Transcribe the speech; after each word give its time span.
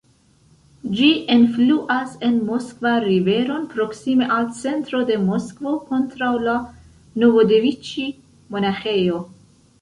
Ĝi 0.99 1.07
enfluas 1.33 2.15
en 2.29 2.39
Moskva-riveron 2.47 3.67
proksime 3.73 4.29
al 4.37 4.47
centro 4.61 5.03
de 5.11 5.19
Moskvo, 5.27 5.75
kontraŭ 5.91 6.31
la 6.49 6.57
Novodeviĉij-monaĥejo. 7.27 9.23